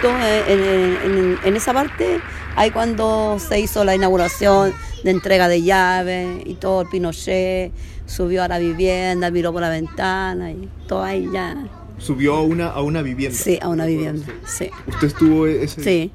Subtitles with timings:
[0.00, 0.16] justo
[1.44, 2.20] en, esa parte,
[2.56, 4.72] ahí cuando se hizo la inauguración
[5.02, 7.72] de entrega de llaves y todo, el Pinochet
[8.06, 11.66] subió a la vivienda, miró por la ventana y todo ahí ya.
[11.98, 13.36] ¿Subió a una, a una vivienda?
[13.36, 14.70] Sí, a una vivienda, sí.
[14.86, 16.12] ¿Usted estuvo ese Sí.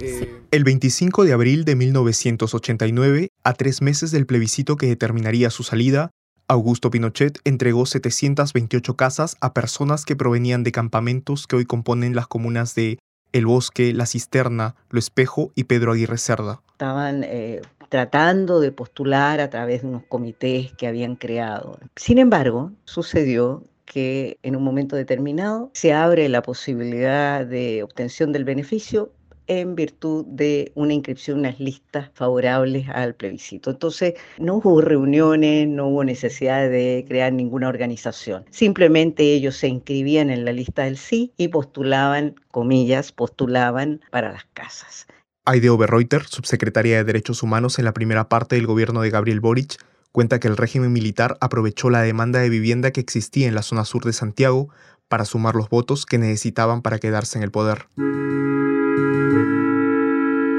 [0.00, 5.62] Eh, el 25 de abril de 1989, a tres meses del plebiscito que determinaría su
[5.62, 6.10] salida,
[6.48, 12.26] Augusto Pinochet entregó 728 casas a personas que provenían de campamentos que hoy componen las
[12.26, 12.98] comunas de
[13.32, 16.60] El Bosque, La Cisterna, Lo Espejo y Pedro Aguirre Cerda.
[16.72, 21.78] Estaban eh, tratando de postular a través de unos comités que habían creado.
[21.96, 28.44] Sin embargo, sucedió que en un momento determinado se abre la posibilidad de obtención del
[28.44, 29.12] beneficio
[29.60, 33.70] en virtud de una inscripción, unas listas favorables al plebiscito.
[33.70, 38.44] Entonces, no hubo reuniones, no hubo necesidad de crear ninguna organización.
[38.50, 44.44] Simplemente ellos se inscribían en la lista del sí y postulaban, comillas, postulaban para las
[44.52, 45.06] casas.
[45.44, 49.76] Aide Oberreuter, subsecretaria de Derechos Humanos en la primera parte del gobierno de Gabriel Boric,
[50.12, 53.84] cuenta que el régimen militar aprovechó la demanda de vivienda que existía en la zona
[53.84, 54.68] sur de Santiago
[55.08, 57.86] para sumar los votos que necesitaban para quedarse en el poder.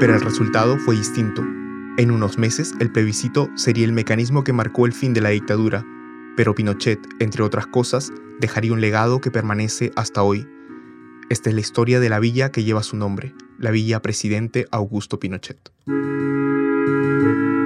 [0.04, 1.40] Pero el resultado fue distinto.
[1.96, 5.82] En unos meses, el plebiscito sería el mecanismo que marcó el fin de la dictadura,
[6.36, 10.46] pero Pinochet, entre otras cosas, dejaría un legado que permanece hasta hoy.
[11.30, 15.18] Esta es la historia de la villa que lleva su nombre, la Villa Presidente Augusto
[15.18, 15.72] Pinochet.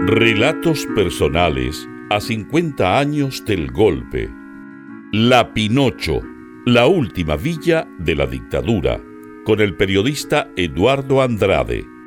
[0.07, 4.31] Relatos personales a 50 años del golpe.
[5.11, 6.21] La Pinocho,
[6.67, 9.03] la última villa de la dictadura,
[9.45, 11.98] con el periodista Eduardo Andrade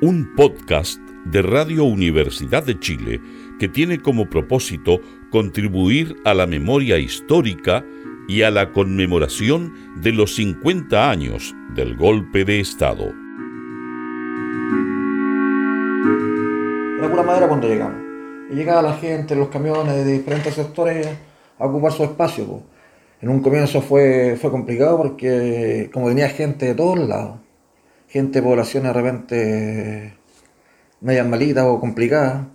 [0.00, 3.20] un podcast de Radio Universidad de Chile
[3.58, 7.84] que tiene como propósito contribuir a la memoria histórica
[8.28, 13.12] y a la conmemoración de los 50 años del golpe de Estado.
[16.98, 18.00] Era pura madera cuando llegamos.
[18.52, 21.08] Y llegaba la gente, los camiones de diferentes sectores
[21.58, 22.62] a ocupar su espacio.
[23.20, 27.40] En un comienzo fue, fue complicado porque como venía gente de todos lados,
[28.08, 30.18] gente poblaciones de repente
[31.00, 32.46] medias malitas o complicadas.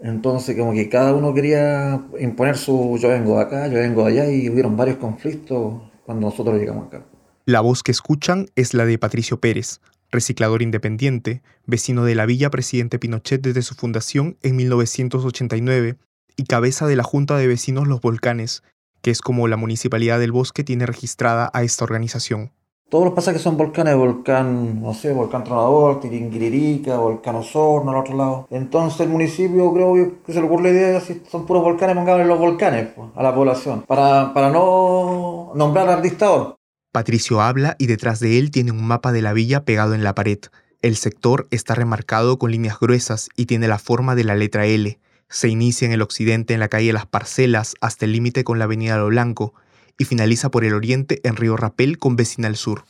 [0.00, 4.12] Entonces como que cada uno quería imponer su yo vengo de acá, yo vengo de
[4.12, 7.04] allá y hubieron varios conflictos cuando nosotros llegamos acá.
[7.46, 12.50] La voz que escuchan es la de Patricio Pérez, reciclador independiente, vecino de la Villa
[12.50, 15.96] Presidente Pinochet desde su fundación en 1989
[16.36, 18.62] y cabeza de la Junta de Vecinos Los Volcanes,
[19.00, 22.52] que es como la Municipalidad del Bosque tiene registrada a esta organización.
[22.88, 28.16] Todos los pasajes son volcanes, volcán, no sé, volcán Tronador, Tiringuiririca, volcán Osorno al otro
[28.16, 28.46] lado.
[28.48, 31.96] Entonces el municipio creo que se le ocurre la idea de si son puros volcanes,
[31.96, 36.54] pongámosle los volcanes a la población, para, para no nombrar al dictador.
[36.92, 40.14] Patricio habla y detrás de él tiene un mapa de la villa pegado en la
[40.14, 40.38] pared.
[40.80, 44.96] El sector está remarcado con líneas gruesas y tiene la forma de la letra L.
[45.28, 48.66] Se inicia en el occidente en la calle Las Parcelas hasta el límite con la
[48.66, 49.54] avenida Lo Blanco
[49.98, 52.84] y finaliza por el oriente en Río Rapel con vecina al sur.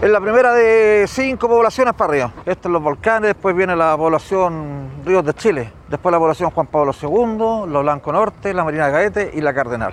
[0.00, 2.34] Es la primera de cinco poblaciones para arriba.
[2.46, 6.68] Estos son los volcanes, después viene la población Ríos de Chile, después la población Juan
[6.68, 9.92] Pablo II, Lo Blanco Norte, la Marina de Gaete y la Cardenal.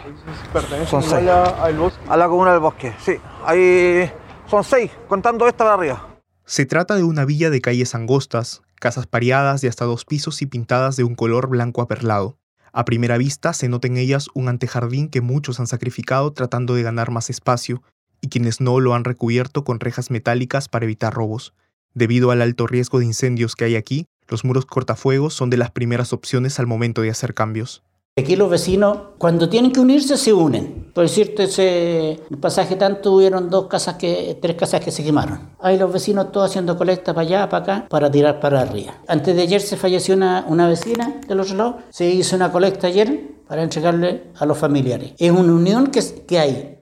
[0.85, 1.27] son seis.
[1.29, 3.17] A, la comuna del bosque, sí.
[3.45, 4.09] Ahí
[4.49, 6.07] son seis, contando esta para arriba.
[6.45, 10.45] Se trata de una villa de calles angostas, casas pareadas de hasta dos pisos y
[10.45, 12.37] pintadas de un color blanco aperlado.
[12.71, 16.83] A primera vista se nota en ellas un antejardín que muchos han sacrificado tratando de
[16.83, 17.81] ganar más espacio
[18.21, 21.53] y quienes no lo han recubierto con rejas metálicas para evitar robos.
[21.93, 25.71] Debido al alto riesgo de incendios que hay aquí, los muros cortafuegos son de las
[25.71, 27.83] primeras opciones al momento de hacer cambios.
[28.17, 30.76] Aquí los vecinos, cuando tienen que unirse, se unen.
[30.97, 35.51] Por decirte, ese pasaje tanto hubieron dos casas que, tres casas que se quemaron.
[35.59, 38.99] Hay los vecinos todos haciendo colecta para allá, para acá, para tirar para arriba.
[39.07, 41.77] Antes de ayer se falleció una, una vecina del otro lado.
[41.91, 45.13] Se hizo una colecta ayer para entregarle a los familiares.
[45.19, 46.79] Es una unión que, que hay.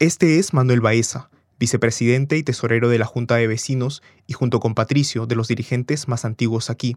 [0.00, 1.30] Este es Manuel Baeza,
[1.60, 6.08] vicepresidente y tesorero de la Junta de Vecinos y junto con Patricio, de los dirigentes
[6.08, 6.96] más antiguos aquí.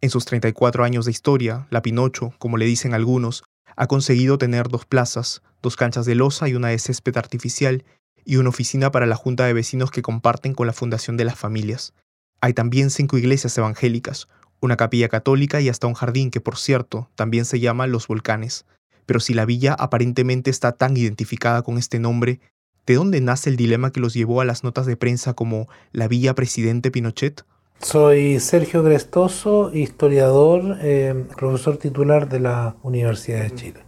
[0.00, 3.44] En sus 34 años de historia, la Pinocho, como le dicen algunos,
[3.76, 7.84] ha conseguido tener dos plazas, dos canchas de losa y una de césped artificial,
[8.24, 11.38] y una oficina para la Junta de Vecinos que comparten con la Fundación de las
[11.38, 11.92] Familias.
[12.40, 14.28] Hay también cinco iglesias evangélicas,
[14.60, 18.64] una capilla católica y hasta un jardín que, por cierto, también se llama Los Volcanes.
[19.06, 22.40] Pero si la villa aparentemente está tan identificada con este nombre,
[22.86, 26.08] ¿de dónde nace el dilema que los llevó a las notas de prensa como la
[26.08, 27.44] Villa Presidente Pinochet?
[27.84, 33.84] Soy Sergio Grestoso, historiador, eh, profesor titular de la Universidad de Chile.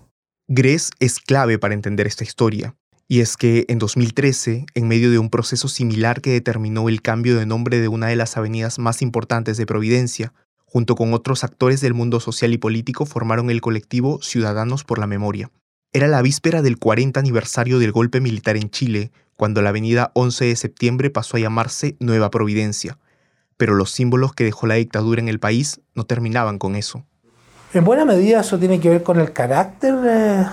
[0.49, 2.77] Gres es clave para entender esta historia,
[3.09, 7.39] Y es que en 2013, en medio de un proceso similar que determinó el cambio
[7.39, 10.35] de nombre de una de las avenidas más importantes de Providencia,
[10.65, 15.07] junto con otros actores del mundo social y político formaron el colectivo Ciudadanos por la
[15.07, 15.53] Memoria.
[15.93, 20.45] Era la víspera del 40 aniversario del golpe militar en Chile, cuando la avenida 11
[20.47, 22.99] de septiembre pasó a llamarse Nueva Providencia.
[23.57, 27.05] Pero los símbolos que dejó la dictadura en el país no terminaban con eso.
[27.75, 30.47] En buena medida eso tiene que ver con el carácter eh,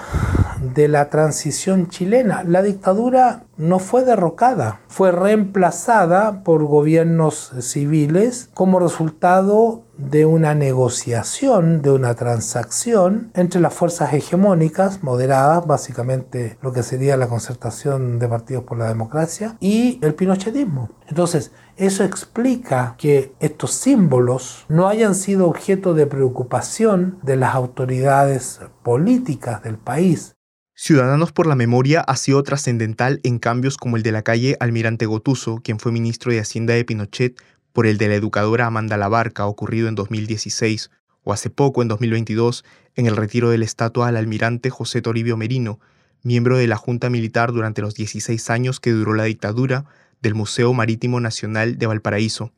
[0.74, 2.44] de la transición chilena.
[2.44, 11.82] La dictadura no fue derrocada, fue reemplazada por gobiernos civiles como resultado de una negociación,
[11.82, 18.28] de una transacción entre las fuerzas hegemónicas, moderadas, básicamente lo que sería la concertación de
[18.28, 20.90] partidos por la democracia, y el pinochetismo.
[21.08, 28.60] Entonces, eso explica que estos símbolos no hayan sido objeto de preocupación de las autoridades
[28.84, 30.36] políticas del país.
[30.76, 35.06] Ciudadanos por la Memoria ha sido trascendental en cambios como el de la calle Almirante
[35.06, 37.40] Gotuso, quien fue ministro de Hacienda de Pinochet,
[37.74, 40.92] por el de la educadora Amanda Labarca, ocurrido en 2016,
[41.24, 42.66] o hace poco, en 2022,
[42.96, 45.80] en el retiro de la estatua al almirante José Toribio Merino,
[46.22, 49.86] miembro de la Junta Militar durante los 16 años que duró la dictadura
[50.24, 52.52] del Museo Marítimo Nacional de Valparaíso.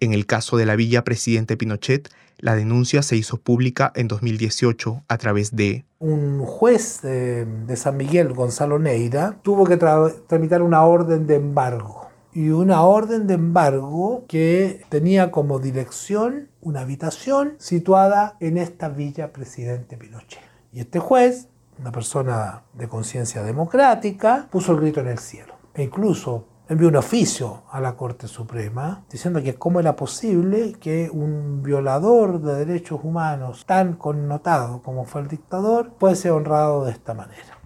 [0.00, 5.04] En el caso de la Villa Presidente Pinochet, la denuncia se hizo pública en 2018
[5.06, 5.84] a través de...
[6.00, 12.08] Un juez de, San Miguel, Gonzalo Neira, tuvo que tramitar una orden de embargo.
[12.34, 19.32] Y una orden de embargo que tenía como dirección una habitación situada en esta Villa
[19.32, 20.42] Presidente Pinochet.
[20.72, 21.46] Y este juez,
[21.78, 25.54] una persona de conciencia democrática, puso el grito en el cielo.
[25.74, 31.10] E incluso envió un oficio a la Corte Suprema diciendo que cómo era posible que
[31.12, 37.14] un violador de derechos humanos tan connotado como fue el dictador fuese honrado de esta
[37.14, 37.58] manera.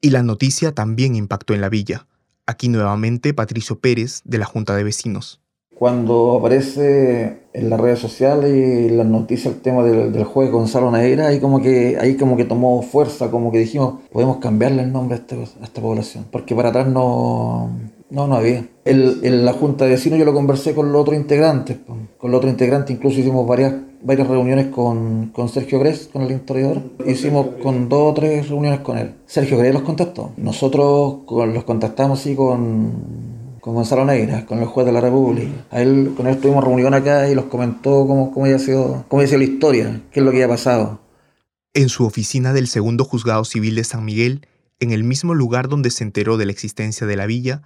[0.00, 2.06] Y la noticia también impactó en la villa.
[2.46, 5.40] Aquí nuevamente Patricio Pérez de la Junta de Vecinos.
[5.74, 11.26] Cuando aparece en las redes sociales y las noticias el tema del, juez Gonzalo Neira,
[11.26, 15.16] ahí como que ahí como que tomó fuerza, como que dijimos, podemos cambiarle el nombre
[15.16, 17.70] a, este, a esta población, porque para atrás no,
[18.14, 18.64] no, no había.
[18.84, 21.78] en la junta de vecinos yo lo conversé con los otros integrantes.
[21.84, 26.80] Con los otros integrantes incluso hicimos varias, varias reuniones con, Sergio Gres, con el historiador.
[27.06, 29.14] Hicimos con dos o tres reuniones con él.
[29.26, 30.32] Sergio Gres los contactó.
[30.36, 32.92] Nosotros los contactamos así con,
[33.60, 35.66] con Gonzalo Neira, con el juez de la República.
[35.72, 39.20] A él, con él tuvimos reunión acá y los comentó cómo, cómo, había sido, cómo
[39.20, 41.00] había sido la historia, qué es lo que había pasado.
[41.72, 44.46] En su oficina del segundo juzgado civil de San Miguel,
[44.78, 47.62] en el mismo lugar donde se enteró de la existencia de la villa,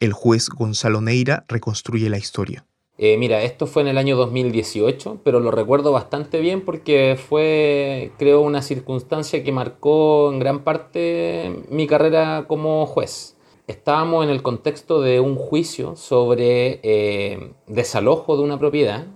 [0.00, 2.66] el juez Gonzalo Neira reconstruye la historia.
[2.98, 8.12] Eh, mira, esto fue en el año 2018, pero lo recuerdo bastante bien porque fue,
[8.18, 13.36] creo, una circunstancia que marcó en gran parte mi carrera como juez.
[13.66, 19.06] Estábamos en el contexto de un juicio sobre eh, desalojo de una propiedad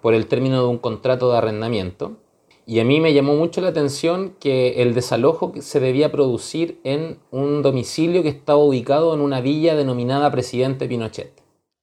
[0.00, 2.16] por el término de un contrato de arrendamiento
[2.70, 7.18] y a mí me llamó mucho la atención que el desalojo se debía producir en
[7.32, 11.32] un domicilio que estaba ubicado en una villa denominada Presidente Pinochet.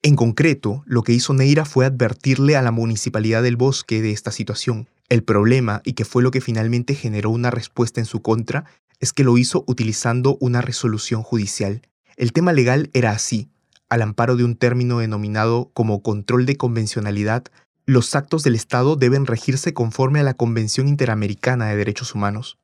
[0.02, 4.32] En concreto, lo que hizo Neira fue advertirle a la municipalidad del bosque de esta
[4.32, 4.88] situación.
[5.10, 8.64] El problema, y que fue lo que finalmente generó una respuesta en su contra,
[9.02, 11.82] es que lo hizo utilizando una resolución judicial.
[12.16, 13.50] El tema legal era así.
[13.90, 17.44] Al amparo de un término denominado como control de convencionalidad,
[17.88, 22.58] los actos del Estado deben regirse conforme a la Convención Interamericana de Derechos Humanos.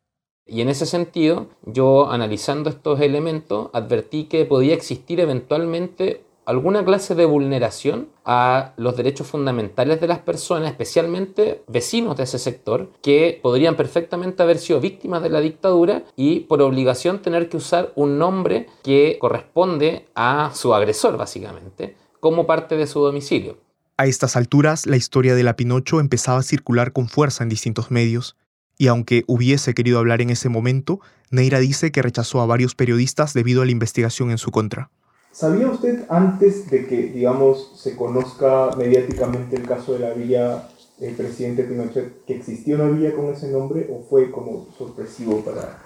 [0.46, 7.16] Y en ese sentido, yo analizando estos elementos, advertí que podía existir eventualmente alguna clase
[7.16, 13.40] de vulneración a los derechos fundamentales de las personas, especialmente vecinos de ese sector, que
[13.42, 18.20] podrían perfectamente haber sido víctimas de la dictadura y por obligación tener que usar un
[18.20, 23.56] nombre que corresponde a su agresor, básicamente, como parte de su domicilio.
[23.96, 27.92] A estas alturas, la historia de la Pinocho empezaba a circular con fuerza en distintos
[27.92, 28.36] medios,
[28.76, 33.36] y aunque hubiese querido hablar en ese momento, Neira dice que rechazó a varios periodistas
[33.36, 34.90] debido a la investigación en su contra.
[35.32, 41.16] ¿Sabía usted antes de que, digamos, se conozca mediáticamente el caso de la villa del
[41.16, 45.80] presidente Pinochet que existía una villa con ese nombre o fue como sorpresivo para?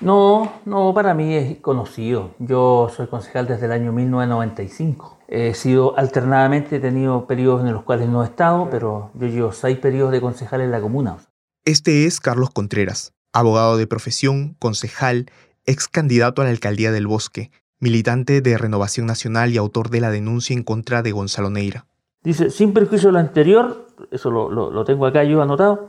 [0.00, 2.34] No, no, para mí es conocido.
[2.38, 5.18] Yo soy concejal desde el año 1995.
[5.28, 9.52] He sido alternadamente, he tenido periodos en los cuales no he estado, pero yo llevo
[9.52, 11.18] seis periodos de concejal en la comuna.
[11.64, 15.30] Este es Carlos Contreras, abogado de profesión, concejal,
[15.66, 20.10] ex candidato a la alcaldía del Bosque, militante de Renovación Nacional y autor de la
[20.10, 21.86] denuncia en contra de Gonzalo Neira.
[22.22, 25.88] Dice, sin perjuicio de lo anterior, eso lo, lo tengo acá yo anotado,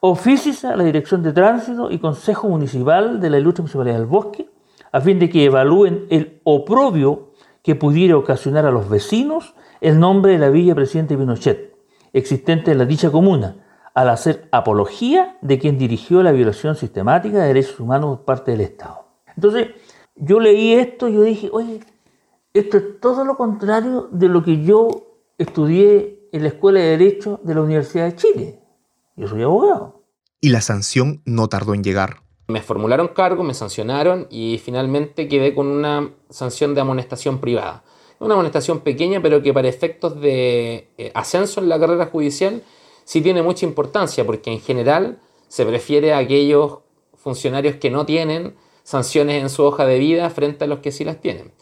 [0.00, 4.48] oficios a la Dirección de Tránsito y Consejo Municipal de la Ilustre Municipalidad del Bosque
[4.94, 10.32] a fin de que evalúen el oprobio que pudiera ocasionar a los vecinos el nombre
[10.32, 11.74] de la Villa Presidente Pinochet,
[12.12, 13.56] existente en la dicha comuna,
[13.92, 18.60] al hacer apología de quien dirigió la violación sistemática de derechos humanos por parte del
[18.60, 19.06] Estado.
[19.34, 19.70] Entonces,
[20.14, 21.80] yo leí esto y yo dije, oye,
[22.52, 25.03] esto es todo lo contrario de lo que yo
[25.38, 28.60] estudié en la Escuela de Derecho de la Universidad de Chile.
[29.16, 30.04] Yo soy abogado.
[30.40, 32.22] Y la sanción no tardó en llegar.
[32.48, 37.84] Me formularon cargo, me sancionaron y finalmente quedé con una sanción de amonestación privada.
[38.18, 42.62] Una amonestación pequeña, pero que para efectos de eh, ascenso en la carrera judicial
[43.04, 46.80] sí tiene mucha importancia, porque en general se prefiere a aquellos
[47.14, 51.04] funcionarios que no tienen sanciones en su hoja de vida frente a los que sí
[51.04, 51.52] las tienen.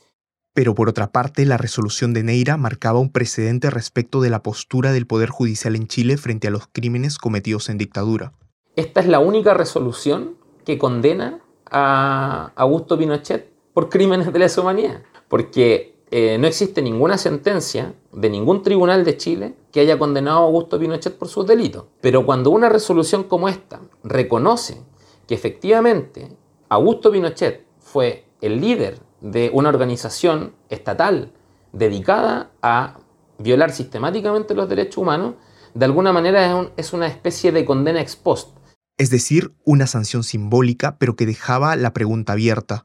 [0.55, 4.93] Pero por otra parte, la resolución de Neira marcaba un precedente respecto de la postura
[4.93, 8.35] del Poder Judicial en Chile frente a los crímenes cometidos en dictadura.
[8.77, 11.41] Esta es la única resolución que condena
[11.71, 18.29] a Augusto Pinochet por crímenes de lesa humanidad, porque eh, no existe ninguna sentencia de
[18.29, 21.87] ningún tribunal de Chile que haya condenado a Augusto Pinochet por sus delitos.
[22.03, 24.83] Pero cuando una resolución como esta reconoce
[25.27, 26.37] que efectivamente
[26.69, 31.33] Augusto Pinochet fue el líder de una organización estatal
[31.73, 32.99] dedicada a
[33.39, 35.35] violar sistemáticamente los derechos humanos,
[35.75, 38.57] de alguna manera es, una especie de condena ex post.
[38.99, 42.85] Es decir, una sanción simbólica, pero que dejaba la pregunta abierta.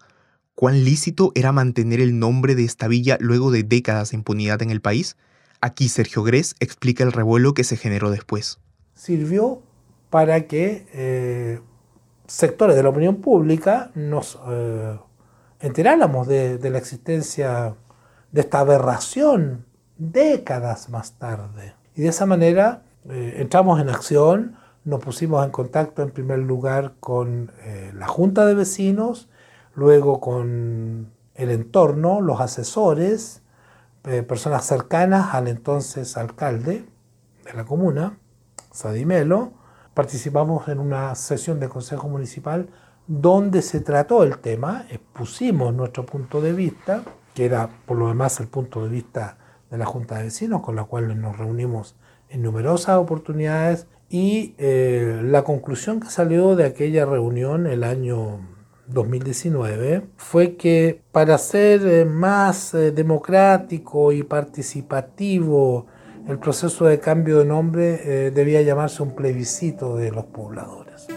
[0.56, 4.72] ¿Cuán lícito era mantener el nombre de esta villa luego de décadas de impunidad en
[4.72, 5.18] el país?
[5.60, 8.60] Aquí Sergio Gres explica el revuelo que se generó después.
[8.96, 9.62] Sirvió
[10.10, 11.60] para que eh,
[12.26, 14.98] sectores de la opinión pública nos eh,
[15.60, 17.76] enteráramos de, la existencia
[18.32, 19.66] de esta aberración
[19.98, 21.76] décadas más tarde.
[21.96, 26.94] Y de esa manera eh, entramos en acción, nos pusimos en contacto en primer lugar
[27.00, 29.30] con eh, la Junta de Vecinos,
[29.74, 33.42] luego con el entorno, los asesores,
[34.06, 36.86] eh, personas cercanas al entonces alcalde
[37.46, 38.18] de la comuna,
[38.72, 39.54] Sadimelo.
[39.94, 42.70] Participamos en una sesión de Consejo Municipal
[43.08, 48.40] donde se trató el tema, expusimos nuestro punto de vista, que era por lo demás
[48.40, 49.38] el punto de vista
[49.72, 51.96] de la Junta de Vecinos, con la cual nos reunimos
[52.30, 58.40] en numerosas oportunidades, y eh, la conclusión que salió de aquella reunión el año
[58.88, 65.88] 2019 fue que para ser eh, más eh, democrático y participativo
[66.26, 71.08] el proceso de cambio de nombre debía llamarse un plebiscito de los pobladores.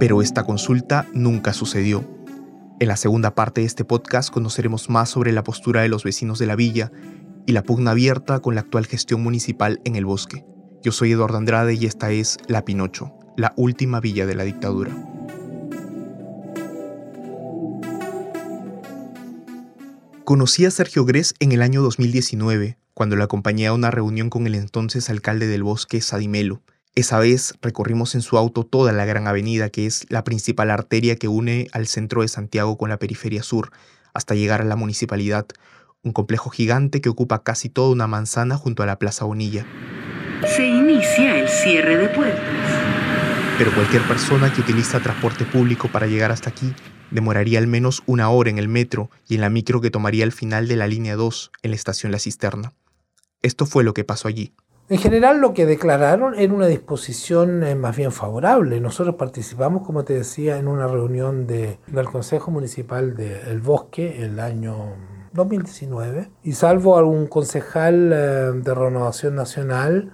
[0.00, 2.08] Pero esta consulta nunca sucedió.
[2.80, 6.38] En la segunda parte de este podcast conoceremos más sobre la postura de los vecinos
[6.38, 6.90] de la villa
[7.46, 10.46] y la pugna abierta con la actual gestión municipal en el bosque.
[10.82, 14.90] Yo soy Eduardo Andrade y esta es La Pinocho, la última villa de la dictadura.
[20.24, 24.46] Conocí a Sergio Gres en el año 2019, cuando le acompañé a una reunión con
[24.46, 26.62] el entonces alcalde del bosque, Sadimelo,
[26.94, 31.16] esa vez recorrimos en su auto toda la gran avenida, que es la principal arteria
[31.16, 33.70] que une al centro de Santiago con la periferia sur,
[34.12, 35.46] hasta llegar a la municipalidad,
[36.02, 39.64] un complejo gigante que ocupa casi toda una manzana junto a la Plaza Bonilla.
[40.46, 42.70] Se inicia el cierre de puertas.
[43.56, 46.74] Pero cualquier persona que utiliza transporte público para llegar hasta aquí
[47.10, 50.32] demoraría al menos una hora en el metro y en la micro que tomaría al
[50.32, 52.72] final de la línea 2 en la estación La Cisterna.
[53.42, 54.54] Esto fue lo que pasó allí.
[54.90, 58.80] En general lo que declararon era una disposición eh, más bien favorable.
[58.80, 61.78] Nosotros participamos, como te decía, en una reunión del
[62.10, 64.96] Consejo Municipal de Bosque el año
[65.32, 68.16] 2019 y salvo algún concejal eh,
[68.52, 70.12] de Renovación Nacional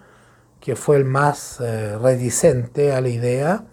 [0.61, 3.65] que fue el más eh, reticente a la idea,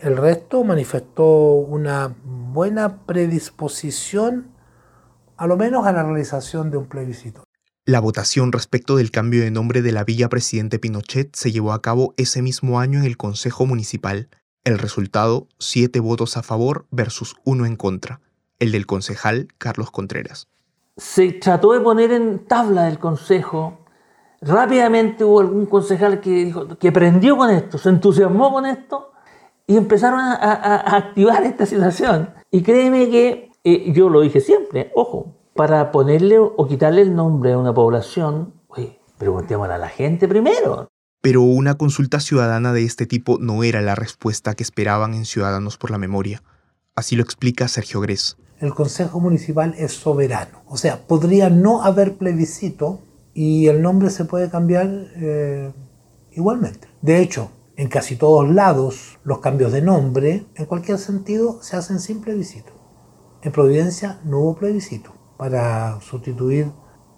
[0.00, 4.50] el resto manifestó una buena predisposición
[5.36, 7.44] a lo menos a la realización de un plebiscito.
[7.86, 11.80] La votación respecto del cambio de nombre de la Villa Presidente Pinochet se llevó a
[11.80, 14.28] cabo ese mismo año en el Consejo Municipal.
[14.64, 18.20] El resultado, siete votos a favor versus uno en contra,
[18.58, 20.46] el del concejal Carlos Contreras.
[20.98, 23.78] Se trató de poner en tabla el Consejo.
[24.42, 29.12] Rápidamente hubo algún concejal que prendió con esto, se entusiasmó con esto
[29.66, 32.34] y empezaron a, activar esta situación.
[32.50, 37.52] Y créeme que eh, yo lo dije siempre, ojo, para ponerle o quitarle el nombre
[37.52, 40.88] a una población, oye, preguntémosle a la gente primero.
[41.22, 45.76] Pero una consulta ciudadana de este tipo no era la respuesta que esperaban en Ciudadanos
[45.76, 46.42] por la Memoria.
[46.94, 48.38] Así lo explica Sergio Gres.
[48.58, 50.62] El Consejo Municipal es soberano.
[50.66, 53.00] O sea, podría no haber plebiscito
[53.34, 55.72] y el nombre se puede cambiar eh,
[56.32, 56.88] igualmente.
[57.02, 61.98] De hecho, En casi todos lados los cambios de nombre, en cualquier sentido, se hacen
[61.98, 62.72] sin plebiscito.
[63.40, 66.70] En Providencia no hubo plebiscito para sustituir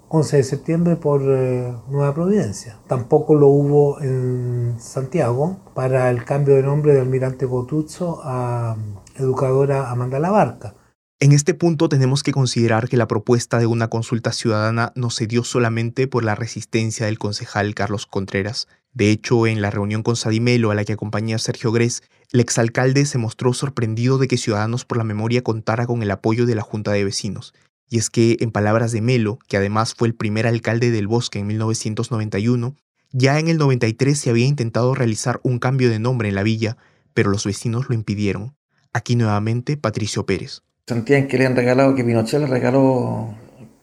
[0.08, 2.78] 11 de septiembre por eh, Nueva Providencia.
[2.86, 8.76] Tampoco lo hubo en Santiago para el cambio de nombre de Almirante Gotuzzo a
[9.16, 10.72] Educadora Amanda Labarca.
[11.18, 15.26] En este punto tenemos que considerar que la propuesta de una consulta ciudadana no se
[15.26, 18.68] dio solamente por la resistencia del concejal Carlos Contreras.
[18.92, 23.04] De hecho, en la reunión con Sadimelo a la que acompañaba Sergio Gres, el exalcalde
[23.04, 26.62] se mostró sorprendido de que Ciudadanos por la Memoria contara con el apoyo de la
[26.62, 27.52] Junta de Vecinos.
[27.92, 31.40] Y es que, en palabras de Melo, que además fue el primer alcalde del Bosque
[31.40, 32.74] en 1991,
[33.10, 36.78] ya en el 93 se había intentado realizar un cambio de nombre en la villa,
[37.12, 38.54] pero los vecinos lo impidieron.
[38.94, 40.62] Aquí nuevamente Patricio Pérez.
[40.86, 43.34] Sentían que le han regalado, que Pinochet le regaló,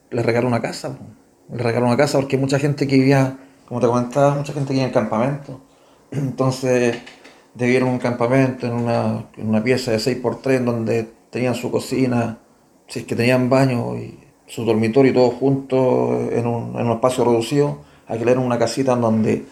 [0.10, 0.98] le regaló una casa.
[1.54, 3.38] Le regaló una casa porque mucha gente que vivía,
[3.68, 5.62] como te comentaba, mucha gente que vivía en campamento.
[6.12, 6.98] Entonces
[7.54, 12.40] debieron un campamento en una, en una pieza de 6x3 donde tenían su cocina,
[12.90, 16.94] si es que tenían baño y su dormitorio y todo junto en un, en un
[16.94, 19.46] espacio reducido, alquilaron una casita en donde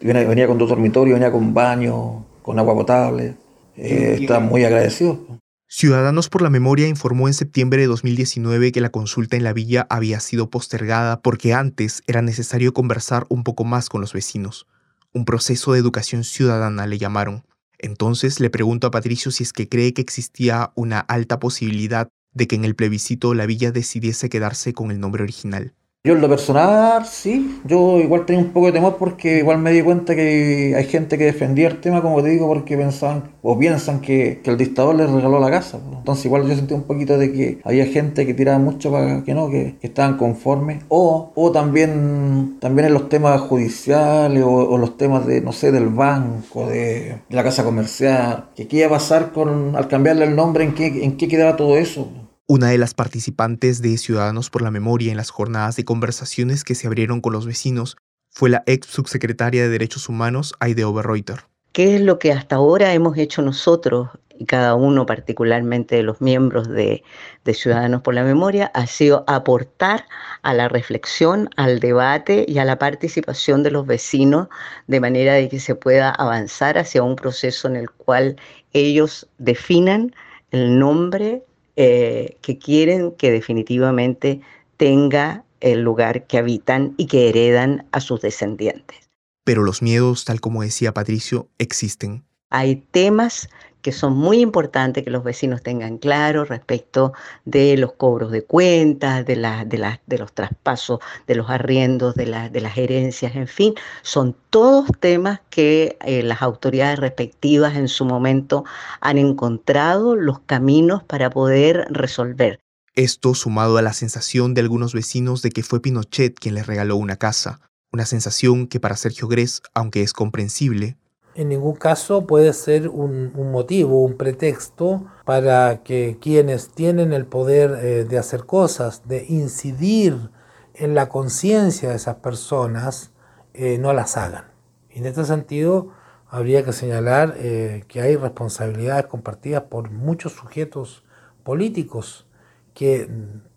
[0.00, 3.36] venía, con dos dormitorios, venía con baño, con agua potable.
[3.76, 5.18] Eh, están muy agradecidos.
[5.66, 9.86] Ciudadanos por la Memoria informó en septiembre de 2019 que la consulta en la villa
[9.90, 14.68] había sido postergada porque antes era necesario conversar un poco más con los vecinos.
[15.12, 17.44] Un proceso de educación ciudadana le llamaron.
[17.78, 22.46] Entonces le pregunto a Patricio si es que cree que existía una alta posibilidad de
[22.46, 25.72] que en el plebiscito la villa decidiese quedarse con el nombre original.
[26.06, 29.72] Yo en lo personal, sí, yo igual tenía un poco de temor porque igual me
[29.72, 33.58] di cuenta que hay gente que defendía el tema, como te digo, porque pensaban o
[33.58, 35.80] piensan que, el dictador les regaló la casa.
[35.96, 39.32] Entonces igual yo sentí un poquito de que había gente que tiraba mucho para que
[39.32, 40.84] no, que, estaban conformes.
[40.88, 45.88] O, o también, también en los temas judiciales o, los temas de, no sé, del
[45.88, 50.64] banco, de, la casa comercial, que qué iba a pasar con, al cambiarle el nombre,
[50.64, 52.10] en qué, en qué quedaba todo eso.
[52.46, 56.74] Una de las participantes de Ciudadanos por la Memoria en las jornadas de conversaciones que
[56.74, 57.96] se abrieron con los vecinos
[58.30, 61.46] fue la ex subsecretaria de Derechos Humanos, Aide Oberreuter.
[61.72, 66.20] ¿Qué es lo que hasta ahora hemos hecho nosotros, y cada uno particularmente de los
[66.20, 67.02] miembros de,
[67.46, 70.04] de Ciudadanos por la Memoria, ha sido aportar
[70.42, 74.48] a la reflexión, al debate y a la participación de los vecinos
[74.86, 78.36] de manera de que se pueda avanzar hacia un proceso en el cual
[78.74, 80.14] ellos definan
[80.50, 81.42] el nombre
[81.76, 84.40] eh, que quieren que definitivamente
[84.76, 89.08] tenga el lugar que habitan y que heredan a sus descendientes.
[89.44, 92.24] Pero los miedos, tal como decía Patricio, existen.
[92.50, 93.48] Hay temas
[93.84, 97.12] que son muy importantes que los vecinos tengan claro respecto
[97.44, 103.36] de los cobros de cuentas, de, de, los traspasos, de los arriendos, de, las herencias,
[103.36, 108.64] en fin, son todos temas que eh, las autoridades respectivas en su momento
[109.02, 112.60] han encontrado los caminos para poder resolver.
[112.94, 116.96] Esto sumado a la sensación de algunos vecinos de que fue Pinochet quien les regaló
[116.96, 117.60] una casa,
[117.92, 120.96] una sensación que para Sergio Gres, aunque es comprensible,
[121.34, 127.78] en ningún caso puede ser un, motivo, un pretexto para que quienes tienen el poder
[127.82, 130.30] eh, de hacer cosas, de incidir
[130.74, 133.10] en la conciencia de esas personas,
[133.52, 134.44] eh, no las hagan.
[134.90, 135.90] Y en este sentido,
[136.28, 141.04] habría que señalar eh, que hay responsabilidades compartidas por muchos sujetos
[141.42, 142.26] políticos
[142.74, 143.08] que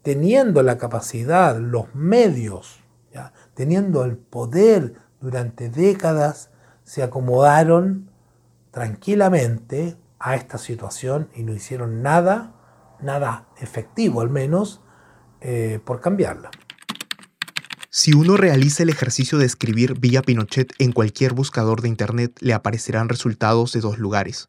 [0.04, 2.80] teniendo la capacidad, los medios,
[3.56, 6.52] teniendo el poder durante décadas,
[6.88, 8.10] se acomodaron
[8.72, 12.56] tranquilamente a esta situación y no hicieron nada,
[13.02, 14.80] nada efectivo al menos,
[15.42, 16.50] eh, por cambiarla.
[17.90, 22.54] Si uno realiza el ejercicio de escribir Villa Pinochet en cualquier buscador de Internet, le
[22.54, 24.48] aparecerán resultados de dos lugares.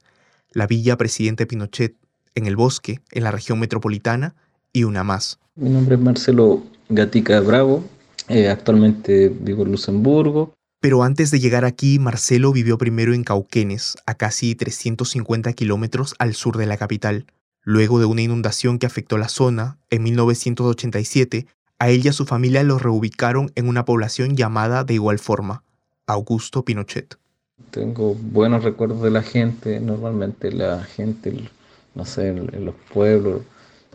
[0.52, 1.96] La Villa Presidente Pinochet
[2.36, 4.36] en el bosque, en la región metropolitana,
[4.72, 5.40] y una más.
[5.56, 7.82] Mi nombre es Marcelo Gatica Bravo,
[8.28, 10.54] eh, actualmente vivo en Luxemburgo.
[10.80, 16.34] Pero antes de llegar aquí, Marcelo vivió primero en Cauquenes, a casi 350 kilómetros al
[16.34, 17.26] sur de la capital.
[17.64, 21.46] Luego de una inundación que afectó la zona, en 1987,
[21.80, 25.64] a él y a su familia los reubicaron en una población llamada de igual forma,
[26.06, 27.16] Augusto Pinochet.
[27.72, 31.50] Tengo buenos recuerdos de la gente, normalmente la gente,
[31.96, 33.42] no sé, en los pueblos,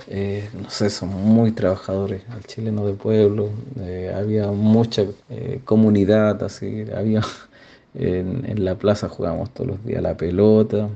[0.08, 6.43] eh, no sé, son muy trabajadores, el chileno de pueblo, eh, había mucha eh, comunidad,
[6.43, 7.21] así, había
[7.93, 10.89] en, la plaza jugábamos todos los días la pelota.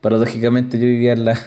[0.00, 1.38] Paradójicamente yo vivía en la,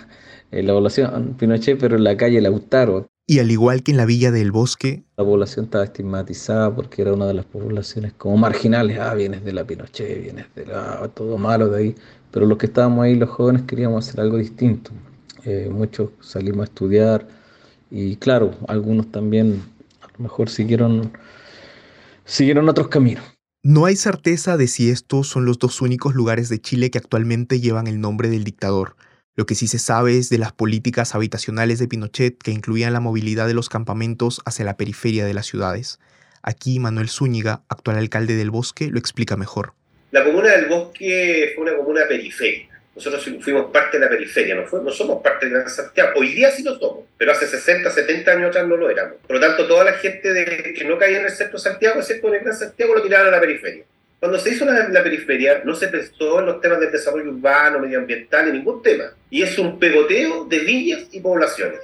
[0.52, 3.08] en la población Pinochet, pero en la calle Lautaro.
[3.28, 7.14] Y al igual que en la Villa del Bosque, la población estaba estigmatizada porque era
[7.14, 9.00] una de las poblaciones como marginales.
[9.00, 11.10] Ah, vienes de la Pinochet, vienes de la...
[11.14, 11.96] todo malo de ahí.
[12.30, 14.92] Pero los que estábamos ahí, los jóvenes, queríamos hacer algo distinto.
[15.46, 17.28] Eh, muchos salimos a estudiar
[17.92, 19.62] y claro, algunos también
[20.02, 21.14] a lo mejor siguieron,
[22.26, 23.24] siguieron otros caminos.
[23.62, 27.60] No hay certeza de si estos son los dos únicos lugares de Chile que actualmente
[27.60, 28.96] llevan el nombre del dictador.
[29.36, 33.00] Lo que sí se sabe es de las políticas habitacionales de Pinochet que incluían la
[33.00, 36.00] movilidad de los campamentos hacia la periferia de las ciudades.
[36.42, 39.74] Aquí Manuel Zúñiga, actual alcalde del Bosque, lo explica mejor.
[40.12, 42.75] La comuna del Bosque fue una comuna periférica.
[42.96, 46.14] Nosotros fuimos parte de la periferia, no, somos parte de Gran Santiago.
[46.18, 49.18] Hoy día sí lo somos, pero hace 60, 70 años atrás no lo éramos.
[49.28, 52.30] Por lo tanto, toda la gente que no caía en el centro de Santiago, excepto
[52.30, 53.84] en el Gran Santiago, lo tiraron a la periferia.
[54.20, 58.48] Cuando se hizo la, periferia, no se pensó en los temas del desarrollo urbano, medioambiental,
[58.48, 59.04] en ningún tema.
[59.30, 61.80] Y es un pegoteo de villas y poblaciones.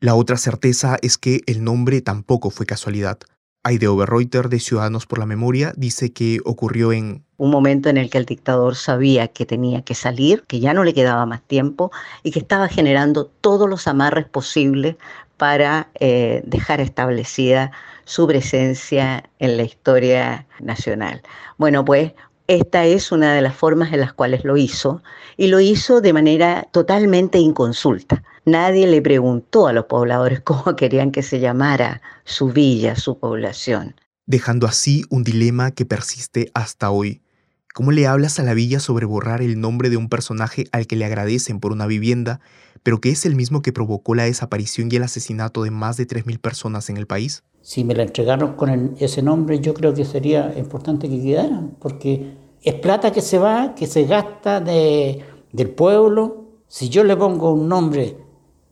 [0.00, 3.18] La otra certeza es que el nombre tampoco fue casualidad.
[3.62, 7.24] Aide Oberreuter, de Ciudadanos por la Memoria, dice que ocurrió en...
[7.36, 10.82] Un momento en el que el dictador sabía que tenía que salir, que ya no
[10.82, 11.90] le quedaba más tiempo
[12.22, 14.96] y que estaba generando todos los amarres posibles
[15.36, 17.70] para eh, dejar establecida
[18.04, 21.22] su presencia en la historia nacional.
[21.58, 22.12] Bueno, pues
[22.50, 25.04] esta es una de las formas en las cuales lo hizo
[25.36, 28.24] y lo hizo de manera totalmente inconsulta.
[28.44, 33.94] Nadie le preguntó a los pobladores cómo querían que se llamara su villa, su población.
[34.26, 37.22] Dejando así un dilema que persiste hasta hoy.
[37.72, 40.96] ¿Cómo le hablas a la villa sobre borrar el nombre de un personaje al que
[40.96, 42.40] le agradecen por una vivienda,
[42.82, 46.08] pero que es el mismo que provocó la desaparición y el asesinato de más de
[46.08, 47.44] 3.000 personas en el país?
[47.62, 52.34] Si me la entregaron con ese nombre, yo creo que sería importante que quedara, porque
[52.62, 56.46] es plata que se va, que se gasta de, del pueblo.
[56.66, 58.16] Si yo le pongo un nombre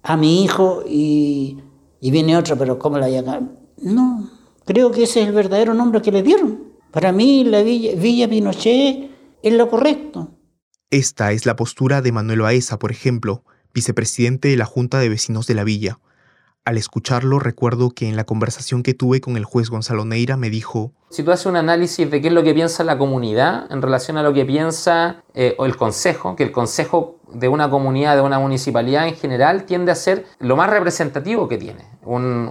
[0.02, 1.58] a mi hijo y,
[2.00, 3.58] y viene otro, pero ¿cómo la llaman?
[3.80, 4.28] No,
[4.64, 6.67] creo que ese es el verdadero nombre que le dieron.
[6.90, 9.10] Para mí, la Villa, Villa Pinochet
[9.42, 10.30] es lo correcto.
[10.90, 15.46] Esta es la postura de Manuel Baeza, por ejemplo, vicepresidente de la Junta de Vecinos
[15.46, 15.98] de la Villa.
[16.64, 20.50] Al escucharlo, recuerdo que en la conversación que tuve con el juez Gonzalo Neira me
[20.50, 20.92] dijo...
[21.10, 24.18] Si tú haces un análisis de qué es lo que piensa la comunidad en relación
[24.18, 28.22] a lo que piensa eh, o el consejo, que el consejo de una comunidad, de
[28.22, 31.86] una municipalidad en general, tiende a ser lo más representativo que tiene.
[32.02, 32.50] Un,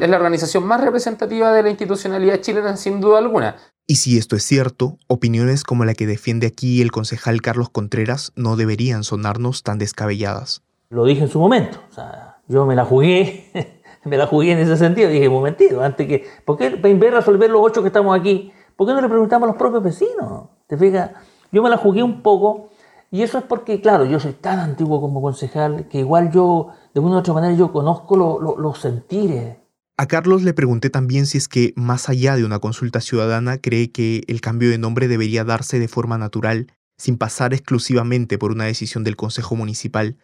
[0.00, 3.56] es la organización más representativa de la institucionalidad chilena, sin duda alguna.
[3.86, 8.32] Y si esto es cierto, opiniones como la que defiende aquí el concejal Carlos Contreras
[8.36, 10.62] no deberían sonarnos tan descabelladas.
[10.88, 11.78] Lo dije en su momento.
[11.90, 15.08] O sea yo me la jugué, me la jugué en ese sentido.
[15.08, 18.52] Dije, momentito, antes que, ¿por qué en vez de resolver los ocho que estamos aquí,
[18.76, 20.48] por qué no le preguntamos a los propios vecinos?
[20.66, 21.10] ¿Te fijas?
[21.50, 22.70] Yo me la jugué un poco
[23.10, 27.00] y eso es porque, claro, yo soy tan antiguo como concejal que igual yo, de
[27.00, 29.56] una u otra manera, yo conozco los sentires.
[29.98, 33.92] A Carlos le pregunté también si es que, más allá de una consulta ciudadana, cree
[33.92, 38.64] que el cambio de nombre debería darse de forma natural, sin pasar exclusivamente por una
[38.64, 40.16] decisión del Consejo Municipal,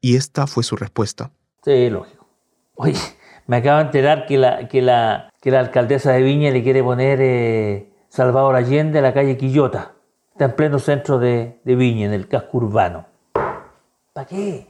[0.00, 1.30] y esta fue su respuesta.
[1.64, 2.26] Sí, lógico.
[2.74, 2.98] Oye,
[3.46, 6.82] me acabo de enterar que la, que la, que la alcaldesa de Viña le quiere
[6.82, 9.94] poner eh, Salvador Allende a la calle Quillota.
[10.32, 13.06] Está en pleno centro de, de Viña, en el casco urbano.
[14.12, 14.66] ¿Para qué?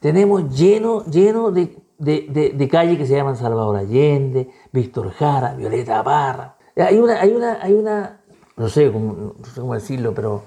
[0.00, 6.02] Tenemos lleno, lleno de, de, de, calles que se llaman Salvador Allende, Víctor Jara, Violeta
[6.02, 6.56] Barra.
[6.76, 8.20] Hay una, hay una, hay una,
[8.56, 10.44] no sé cómo, sé cómo decirlo, pero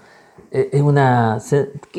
[0.50, 1.40] eh, es una,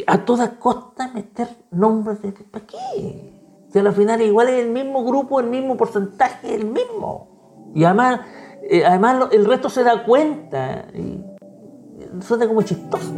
[0.07, 3.33] a toda costa meter nombres de, ¿para qué?
[3.73, 7.73] Si al final igual es el mismo grupo, el mismo porcentaje, el mismo.
[7.75, 8.21] Y además,
[8.69, 10.89] eh, además el resto se da cuenta.
[10.95, 11.25] Y
[12.21, 13.13] suena como chistoso.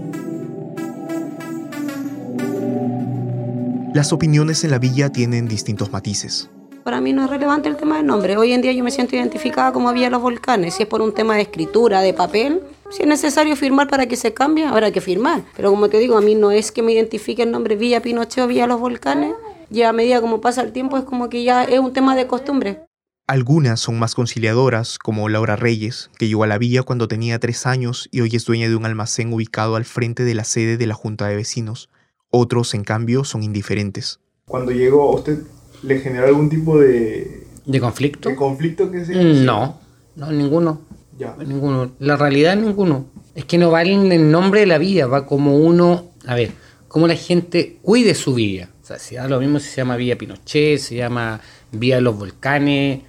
[3.94, 6.50] Las opiniones en la villa tienen distintos matices.
[6.83, 8.37] Para mí no es relevante el tema del nombre.
[8.37, 10.74] Hoy en día yo me siento identificada como Villa Los Volcanes.
[10.74, 14.16] Si es por un tema de escritura, de papel, si es necesario firmar para que
[14.16, 15.44] se cambie, habrá que firmar.
[15.54, 18.42] Pero como te digo, a mí no es que me identifique el nombre Villa Pinochet
[18.42, 19.33] o Villa Los Volcanes
[19.70, 22.26] y a medida como pasa el tiempo es como que ya es un tema de
[22.26, 22.80] costumbre.
[23.28, 27.64] Algunas son más conciliadoras, como Laura Reyes, que llegó a la villa cuando tenía tres
[27.64, 30.87] años y hoy es dueña de un almacén ubicado al frente de la sede de
[30.88, 31.90] la Junta de Vecinos.
[32.37, 34.18] Otros, en cambio, son indiferentes.
[34.47, 35.38] Cuando llegó, ¿usted
[35.85, 37.47] le generó algún tipo de...
[37.64, 38.29] ¿De conflicto?
[38.29, 39.79] ¿De conflicto que se No,
[40.16, 40.81] no, ninguno.
[41.16, 41.37] Ya.
[41.37, 41.92] Ninguno.
[42.01, 43.07] La realidad, ninguno.
[43.37, 46.11] Es que no va en el nombre de la villa, va como uno...
[46.27, 46.51] A ver,
[46.88, 48.68] cómo la gente cuide su vida.
[48.83, 52.03] O sea, si da lo mismo si se llama Vía Pinochet, se llama Vía de
[52.03, 53.03] los Volcanes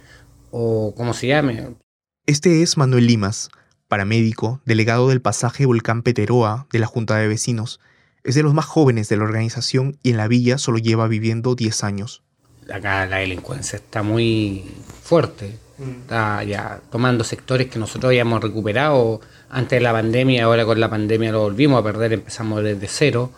[0.52, 1.74] o como se llame.
[2.26, 3.50] Este es Manuel Limas,
[3.88, 7.80] paramédico, delegado del pasaje Volcán Peteroa de la Junta de Vecinos.
[8.26, 11.54] Es de los más jóvenes de la organización y en la villa solo lleva viviendo
[11.54, 12.22] 10 años.
[12.68, 14.64] acá la delincuencia está muy
[15.04, 15.90] fuerte, Mm.
[16.02, 20.90] está ya tomando sectores que nosotros habíamos recuperado antes de la pandemia, ahora con la
[20.90, 23.30] pandemia lo volvimos a perder, empezamos desde cero.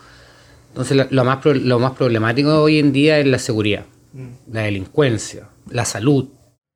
[0.69, 4.27] Entonces lo más, lo más problemático hoy en día es la seguridad, Mm.
[4.53, 6.29] la delincuencia, la salud.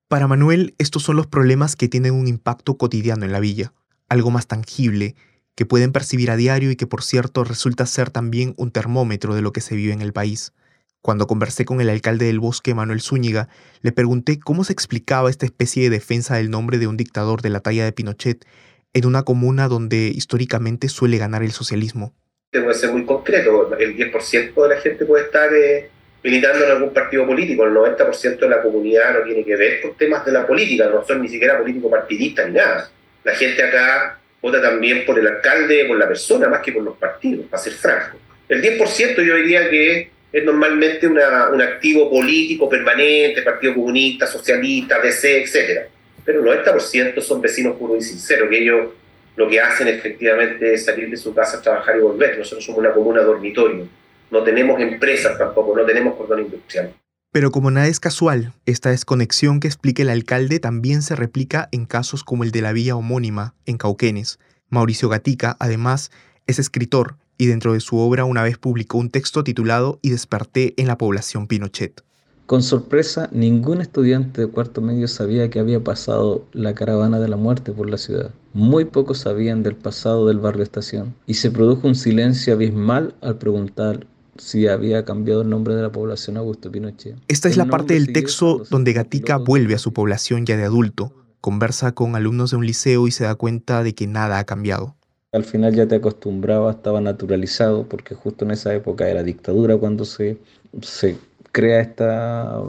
[0.08, 3.72] Para Manuel, estos son los problemas que tienen un impacto cotidiano en la villa,
[4.08, 5.16] algo más tangible,
[5.54, 9.42] que pueden percibir a diario y que por cierto resulta ser también un termómetro de
[9.42, 10.52] lo que se vive en el país.
[11.00, 13.48] Cuando conversé con el alcalde del bosque, Manuel Zúñiga,
[13.82, 17.50] le pregunté cómo se explicaba esta especie de defensa del nombre de un dictador de
[17.50, 18.46] la talla de Pinochet
[18.94, 22.14] en una comuna donde históricamente suele ganar el socialismo.
[22.50, 23.76] Que ser muy concreto.
[23.76, 25.90] El 10% de la gente puede estar eh,
[26.22, 27.64] militando en algún partido político.
[27.64, 30.88] El 90% de la comunidad no tiene que ver con temas de la política.
[30.88, 32.88] No son ni siquiera políticos partidistas ni nada.
[33.24, 36.98] La gente acá vota también por el alcalde, por la persona, más que por los
[36.98, 38.18] partidos, para ser franco.
[38.46, 45.44] El 10% yo diría que es normalmente un activo político permanente, Partido Comunista, Socialista, DC,
[45.44, 45.86] etc.
[46.26, 48.88] Pero el 90% son vecinos puros y sinceros, que ellos
[49.34, 52.36] lo que hacen efectivamente es salir de su casa trabajar y volver.
[52.36, 53.88] Nosotros somos una comuna dormitorio.
[54.30, 56.92] No tenemos empresas tampoco, no tenemos cordón industrial.
[57.34, 61.84] Pero como nada es casual, esta desconexión que explica el alcalde también se replica en
[61.84, 64.38] casos como el de la villa homónima, en Cauquenes.
[64.70, 66.12] Mauricio Gatica, además,
[66.46, 70.74] es escritor y dentro de su obra una vez publicó un texto titulado Y desperté
[70.76, 72.04] en la población Pinochet.
[72.46, 77.36] Con sorpresa, ningún estudiante de cuarto medio sabía que había pasado la caravana de la
[77.36, 78.30] muerte por la ciudad.
[78.52, 83.38] Muy pocos sabían del pasado del barrio Estación y se produjo un silencio abismal al
[83.38, 84.06] preguntar
[84.38, 87.16] si había cambiado el nombre de la población Augusto Pinochet.
[87.28, 90.64] Esta es El la parte del texto donde Gatica vuelve a su población ya de
[90.64, 94.44] adulto, conversa con alumnos de un liceo y se da cuenta de que nada ha
[94.44, 94.96] cambiado.
[95.32, 100.04] Al final ya te acostumbrabas, estaba naturalizado, porque justo en esa época era dictadura cuando
[100.04, 100.38] se,
[100.80, 101.18] se
[101.50, 102.62] crea esta,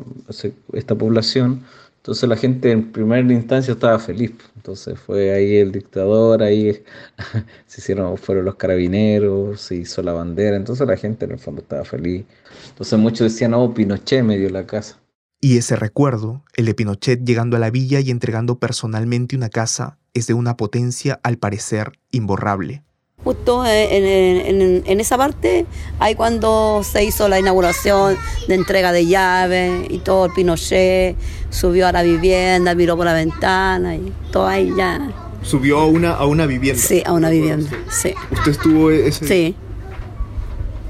[0.73, 1.63] esta población.
[2.05, 4.31] Entonces la gente en primera instancia estaba feliz.
[4.55, 6.83] Entonces fue ahí el dictador, ahí
[7.65, 10.55] se hicieron, fueron los carabineros, se hizo la bandera.
[10.55, 12.23] Entonces la gente en el fondo estaba feliz.
[12.69, 14.99] Entonces muchos decían, oh, Pinochet me dio la casa.
[15.41, 19.97] Y ese recuerdo, el de Pinochet llegando a la villa y entregando personalmente una casa,
[20.13, 22.83] es de una potencia al parecer imborrable.
[23.25, 25.65] Justo en, en- en- en esa parte,
[25.99, 28.15] ahí cuando se hizo la inauguración
[28.47, 31.17] de entrega de llaves y todo, el Pinochet
[31.49, 35.11] subió a la vivienda, miró por la ventana y todo ahí ya.
[35.41, 36.81] Subió a una, a una vivienda.
[36.81, 38.13] Sí, a una vivienda, sí.
[38.31, 39.27] ¿Usted estuvo ese...?
[39.27, 39.55] Sí,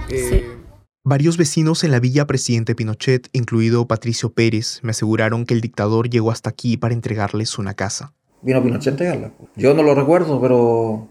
[0.09, 0.51] eh,
[1.03, 6.09] Varios vecinos en la villa Presidente Pinochet, incluido Patricio Pérez, me aseguraron que el dictador
[6.09, 8.13] llegó hasta aquí para entregarles una casa.
[8.41, 9.31] Vino Pinochet a entregarla.
[9.55, 11.07] Yo no lo recuerdo, pero,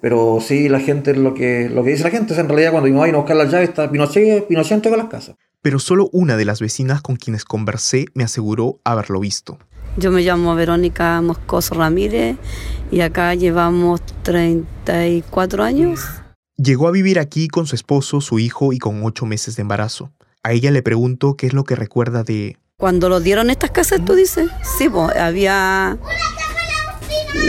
[0.00, 2.86] pero sí la gente, lo que, lo que dice la gente es en realidad cuando
[2.86, 5.36] vino a buscar las llaves, está Pinochet, Pinochet entrega las casas.
[5.60, 9.58] Pero solo una de las vecinas con quienes conversé me aseguró haberlo visto.
[9.96, 12.36] yo me llamo Verónica Moscoso Ramírez
[12.90, 16.00] y acá llevamos 34 años.
[16.56, 20.12] Llegó a vivir aquí con su esposo, su hijo y con ocho meses de embarazo.
[20.42, 22.56] A ella le pregunto qué es lo que recuerda de...
[22.78, 25.98] Cuando lo dieron estas casas, tú dices, sí, pues había,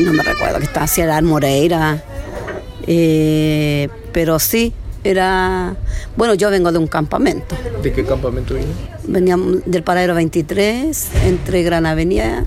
[0.04, 2.04] no me recuerdo que estaba hacia la Moreira,
[2.92, 4.74] eh, pero sí,
[5.04, 5.78] era,
[6.18, 8.66] bueno, yo vengo de un campamento, ¿De qué campamento vino?
[9.08, 12.46] veníamos del paradero 23, entre Gran Avenida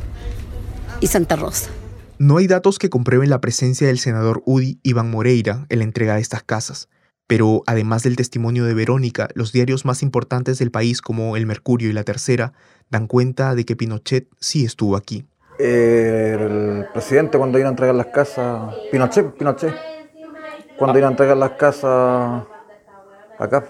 [1.01, 1.71] y Santa Rosa.
[2.19, 6.17] No hay datos que comprueben la presencia del senador UDI Iván Moreira en la entrega
[6.17, 6.89] de estas casas,
[7.27, 11.89] pero además del testimonio de Verónica, los diarios más importantes del país como El Mercurio
[11.89, 12.53] y La Tercera
[12.91, 15.25] dan cuenta de que Pinochet sí estuvo aquí.
[15.59, 19.75] Eh, el presidente cuando vino a entregar las casas, Pinochet, Pinochet,
[20.83, 22.45] cuando vino a entregar las casas
[23.39, 23.65] acá,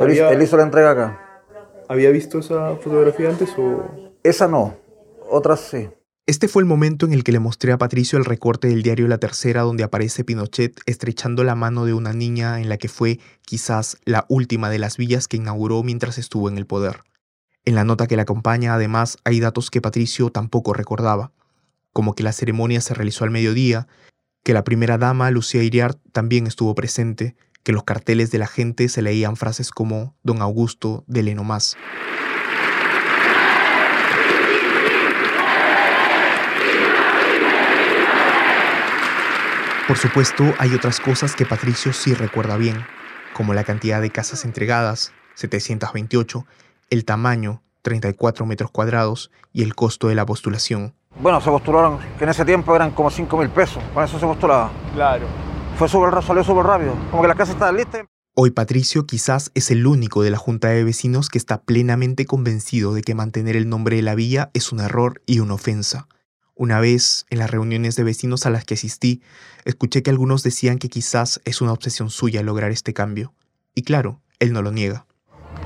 [0.00, 1.24] él, hizo- Había- él hizo la entrega acá.
[1.88, 3.82] ¿Había visto esa fotografía antes o...?
[4.22, 4.74] Esa no,
[5.30, 5.88] otras sí.
[6.26, 9.08] Este fue el momento en el que le mostré a Patricio el recorte del diario
[9.08, 13.18] La Tercera donde aparece Pinochet estrechando la mano de una niña en la que fue
[13.42, 17.04] quizás la última de las villas que inauguró mientras estuvo en el poder.
[17.64, 21.32] En la nota que la acompaña, además, hay datos que Patricio tampoco recordaba,
[21.94, 23.86] como que la ceremonia se realizó al mediodía,
[24.48, 28.88] que la primera dama, Lucía Iriart, también estuvo presente, que los carteles de la gente
[28.88, 31.76] se leían frases como Don Augusto, dele no más.
[39.86, 42.86] Por supuesto, hay otras cosas que Patricio sí recuerda bien,
[43.34, 46.46] como la cantidad de casas entregadas, 728,
[46.88, 50.94] el tamaño, 34 metros cuadrados, y el costo de la postulación.
[51.20, 54.26] Bueno, se postularon, que en ese tiempo eran como 5 mil pesos, con eso se
[54.26, 54.70] postulaba.
[54.94, 55.26] Claro.
[55.76, 58.06] Fue súper, salió súper rápido, como que las casas estaban listas.
[58.34, 62.94] Hoy Patricio quizás es el único de la Junta de Vecinos que está plenamente convencido
[62.94, 66.06] de que mantener el nombre de la villa es un error y una ofensa.
[66.54, 69.22] Una vez, en las reuniones de vecinos a las que asistí,
[69.64, 73.32] escuché que algunos decían que quizás es una obsesión suya lograr este cambio.
[73.74, 75.06] Y claro, él no lo niega.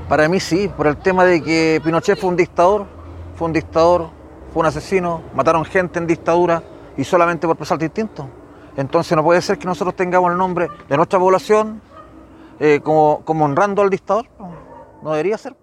[0.08, 2.86] Para mí sí, por el tema de que Pinochet fue un dictador,
[3.36, 4.10] fue un dictador,
[4.52, 6.62] fue un asesino, mataron gente en dictadura
[6.96, 8.28] y solamente por pensar distinto.
[8.76, 11.80] Entonces no puede ser que nosotros tengamos el nombre de nuestra población
[12.60, 14.26] eh, como, como honrando al dictador.
[15.02, 15.56] No debería ser.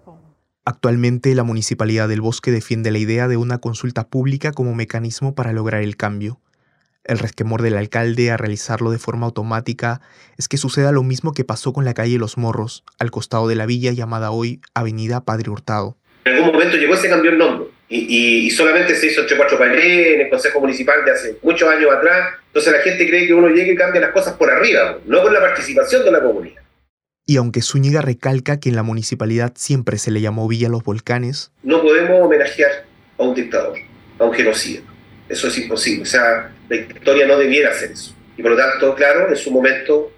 [0.64, 5.52] Actualmente la Municipalidad del Bosque defiende la idea de una consulta pública como mecanismo para
[5.52, 6.40] lograr el cambio.
[7.04, 10.02] El resquemor del alcalde a realizarlo de forma automática
[10.36, 13.54] es que suceda lo mismo que pasó con la calle Los Morros, al costado de
[13.54, 15.96] la villa llamada hoy Avenida Padre Hurtado.
[16.26, 17.79] En algún momento llegó y se cambió el nombre.
[17.92, 21.90] Y, solamente se hizo entre cuatro paredes en el Consejo Municipal de hace muchos años
[21.90, 22.34] atrás.
[22.46, 25.32] Entonces la gente cree que uno llegue y cambia las cosas por arriba, no con
[25.32, 26.62] la participación de la comunidad.
[27.26, 31.50] Y aunque Zúñiga recalca que en la municipalidad siempre se le llamó Villa Los Volcanes,
[31.64, 32.84] no podemos homenajear
[33.18, 33.76] a un dictador,
[34.18, 34.82] a un genocida.
[35.28, 36.02] Eso es imposible.
[36.02, 38.14] O sea, la historia no debiera hacer eso.
[38.36, 40.12] Y por lo tanto, claro, en su momento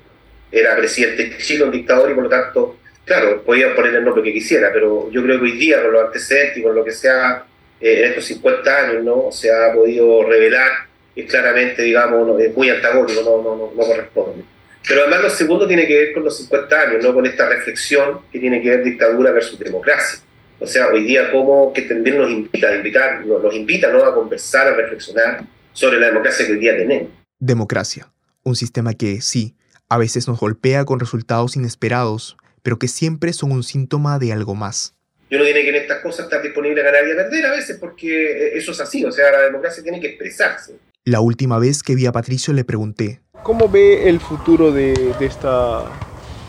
[0.50, 4.22] era presidente de Chile, un dictador, y por lo tanto, claro, podía poner el nombre
[4.22, 6.92] que quisiera, pero yo creo que hoy día, con los antecedentes y con lo que
[6.92, 7.51] sea eh,
[7.82, 9.32] en estos 50 años, ¿no?
[9.32, 10.70] Se ha podido revelar
[11.14, 14.44] y claramente, digamos, es muy antagónico, no, no, no, no corresponde.
[14.86, 17.14] Pero además lo segundo tiene que ver con los 50 años, ¿no?
[17.14, 20.20] con esta reflexión que tiene que ver dictadura versus democracia.
[20.58, 24.04] O sea, hoy día como que también nos invita invitar, nos, invita ¿no?
[24.04, 27.10] a conversar, a reflexionar sobre la democracia que hoy día tenemos.
[27.38, 28.12] Democracia,
[28.44, 29.54] un sistema que sí,
[29.88, 34.54] a veces nos golpea con resultados inesperados, pero que siempre son un síntoma de algo
[34.54, 34.94] más.
[35.32, 37.52] Y uno tiene que en estas cosas estar disponible a ganar y a perder a
[37.52, 40.76] veces, porque eso es así, o sea, la democracia tiene que expresarse.
[41.06, 45.84] La última vez que vi a Patricio le pregunté, ¿Cómo ve el futuro de, esta,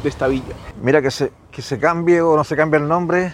[0.04, 0.54] de esta villa?
[0.82, 3.34] Mira, que se, que se cambie o no se cambie el nombre,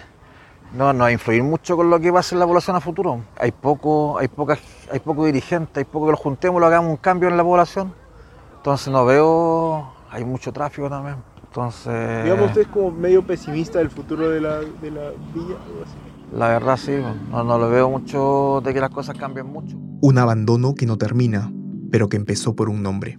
[0.76, 2.80] no, no va a influir mucho con lo que va a ser la población a
[2.80, 3.26] futuro.
[3.36, 4.60] Hay poco, hay pocas,
[4.92, 7.92] hay poco dirigentes, hay poco que lo juntemos, lo hagamos un cambio en la población.
[8.58, 11.16] Entonces no veo, hay mucho tráfico también.
[11.50, 12.24] Entonces.
[12.24, 15.58] Digamos, usted es como medio pesimista del futuro de la, de la villa.
[16.32, 16.92] La verdad sí,
[17.32, 19.76] no, no lo veo mucho de que las cosas cambien mucho.
[20.02, 21.52] Un abandono que no termina,
[21.92, 23.18] pero que empezó por un nombre.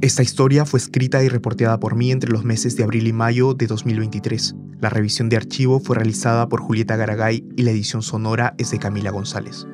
[0.00, 3.54] Esta historia fue escrita y reporteada por mí entre los meses de abril y mayo
[3.54, 4.56] de 2023.
[4.80, 8.78] La revisión de archivo fue realizada por Julieta Garagay y la edición sonora es de
[8.78, 9.66] Camila González.